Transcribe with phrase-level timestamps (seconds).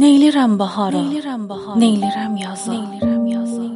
[0.00, 3.66] Neylirəm bahara, neylirəm bahara, neylirəm yaza, neylirəm yaza.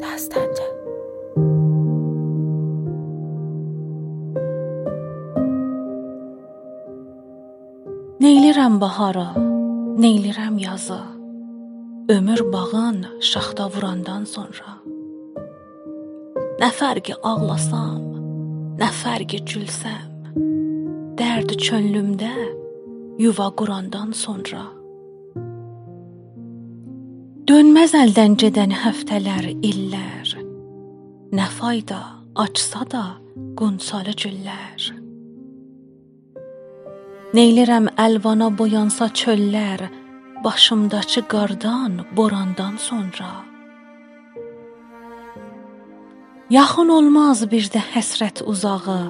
[0.00, 0.66] Dastanca.
[8.24, 9.28] Neylirəm bahara,
[10.04, 11.00] neylirəm yaza.
[12.16, 12.98] Ömür bağın
[13.30, 14.72] şaxta vurandan sonra.
[16.60, 18.02] Nə fərqi ağlasam,
[18.82, 20.13] nə fərqi gülsəm.
[21.14, 22.32] Dərd çönlümdə
[23.22, 24.64] yuva qurandan sonra.
[27.46, 30.32] Dönməz əldən gedən həftələr, illər.
[31.38, 32.00] Nə fayda
[32.34, 33.04] açsa da
[33.60, 34.88] qunsalı güllər.
[37.38, 39.86] Neylirəm əlvana boyansa çöllər,
[40.44, 43.30] başımdakı qardan, borandan sonra.
[46.50, 49.02] Yaxın olmaz bir də həsrət uzağı.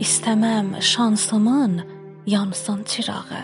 [0.00, 1.72] İstəməm şansımın
[2.26, 3.42] yansın çırağı.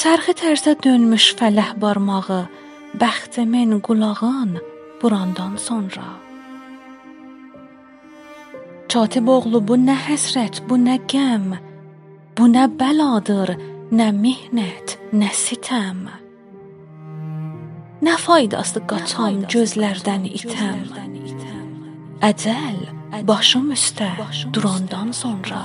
[0.00, 2.40] Çərxi tərzə dönmüş fələh barmağı,
[3.00, 4.58] bəxtimin qulağın
[5.02, 6.08] burandan sonra.
[8.92, 11.46] Katib oğlu bu nə həsrət, bu nə qəm,
[12.36, 13.54] bu nə bəladır,
[13.98, 16.02] nə mihnət, nə sitəm.
[18.02, 20.82] Nə faydası qaçan gözlərdən itəm.
[22.22, 22.76] Əcəl
[23.26, 24.12] başım üstə
[24.54, 25.64] durandan sonra.